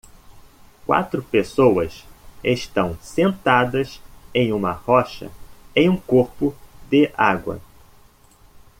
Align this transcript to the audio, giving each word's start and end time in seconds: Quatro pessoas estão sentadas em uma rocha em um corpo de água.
Quatro 0.87 1.21
pessoas 1.21 2.03
estão 2.43 2.97
sentadas 3.03 4.01
em 4.33 4.51
uma 4.51 4.71
rocha 4.71 5.29
em 5.75 5.87
um 5.89 5.95
corpo 5.97 6.55
de 6.89 7.11
água. 7.15 7.61